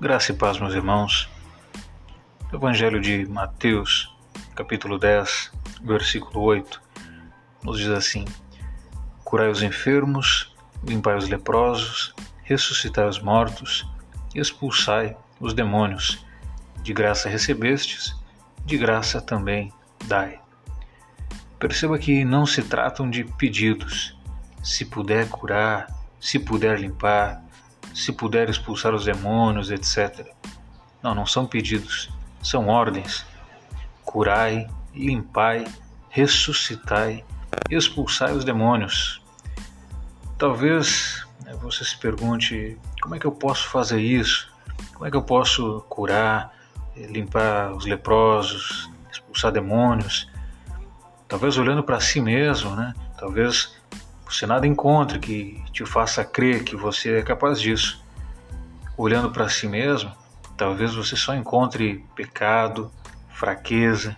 [0.00, 1.28] Graça e paz, meus irmãos.
[2.52, 4.14] Evangelho de Mateus,
[4.54, 5.52] capítulo 10,
[5.82, 6.80] versículo 8,
[7.62, 8.24] nos diz assim:
[9.24, 10.54] Curai os enfermos,
[10.84, 12.14] limpai os leprosos,
[12.44, 13.86] ressuscitai os mortos
[14.40, 16.24] expulsai os demônios.
[16.82, 18.14] De graça recebestes,
[18.64, 19.72] de graça também
[20.06, 20.40] dai.
[21.58, 24.16] Perceba que não se tratam de pedidos.
[24.62, 25.86] Se puder curar,
[26.20, 27.42] se puder limpar,
[27.96, 30.26] se puder expulsar os demônios, etc.
[31.02, 32.10] Não, não são pedidos,
[32.42, 33.24] são ordens.
[34.04, 35.64] Curai, limpai,
[36.10, 37.24] ressuscitai,
[37.70, 39.22] expulsai os demônios.
[40.36, 44.52] Talvez né, você se pergunte: como é que eu posso fazer isso?
[44.92, 46.52] Como é que eu posso curar,
[46.94, 50.30] limpar os leprosos, expulsar demônios?
[51.26, 52.92] Talvez olhando para si mesmo, né?
[53.16, 53.74] Talvez
[54.28, 58.04] você nada encontre que te faça crer que você é capaz disso.
[58.96, 60.12] Olhando para si mesmo,
[60.56, 62.90] talvez você só encontre pecado,
[63.32, 64.16] fraqueza,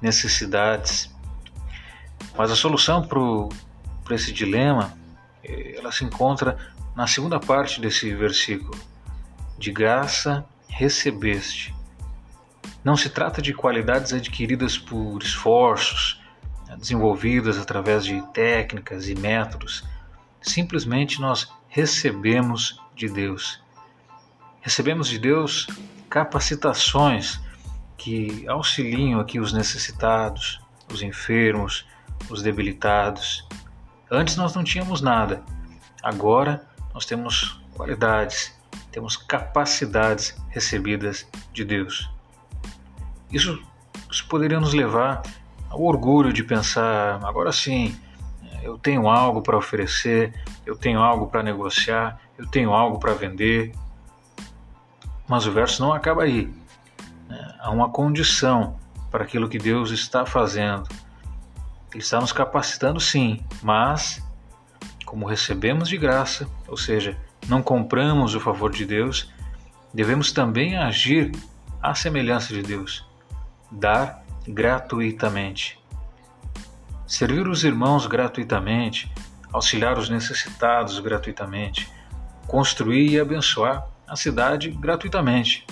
[0.00, 1.12] necessidades.
[2.36, 4.96] Mas a solução para esse dilema,
[5.42, 6.56] eh, ela se encontra
[6.94, 8.78] na segunda parte desse versículo.
[9.58, 11.74] De graça recebeste.
[12.84, 16.09] Não se trata de qualidades adquiridas por esforços,
[16.76, 19.84] desenvolvidas através de técnicas e métodos.
[20.40, 23.62] Simplesmente nós recebemos de Deus.
[24.60, 25.66] Recebemos de Deus
[26.08, 27.40] capacitações
[27.96, 30.60] que auxiliam aqui os necessitados,
[30.92, 31.86] os enfermos,
[32.28, 33.46] os debilitados.
[34.10, 35.42] Antes nós não tínhamos nada.
[36.02, 38.54] Agora nós temos qualidades,
[38.90, 42.10] temos capacidades recebidas de Deus.
[43.30, 43.62] Isso,
[44.10, 45.22] isso poderia nos levar
[45.72, 47.96] o orgulho de pensar, agora sim,
[48.62, 50.34] eu tenho algo para oferecer,
[50.66, 53.72] eu tenho algo para negociar, eu tenho algo para vender.
[55.28, 56.52] Mas o verso não acaba aí.
[57.28, 57.54] Né?
[57.60, 58.76] Há uma condição
[59.10, 60.88] para aquilo que Deus está fazendo.
[61.92, 64.22] Ele está nos capacitando, sim, mas
[65.04, 67.16] como recebemos de graça, ou seja,
[67.48, 69.32] não compramos o favor de Deus,
[69.92, 71.32] devemos também agir
[71.82, 73.04] à semelhança de Deus,
[73.72, 75.78] dar gratuitamente.
[77.06, 79.12] Servir os irmãos gratuitamente,
[79.52, 81.90] auxiliar os necessitados gratuitamente,
[82.46, 85.66] construir e abençoar a cidade gratuitamente.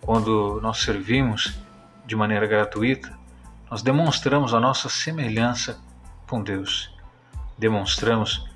[0.00, 1.58] Quando nós servimos
[2.06, 3.16] de maneira gratuita,
[3.70, 5.80] nós demonstramos a nossa semelhança
[6.28, 6.94] com Deus.
[7.58, 8.48] Demonstramos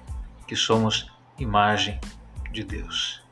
[0.47, 1.99] que somos imagem
[2.53, 3.23] de Deus.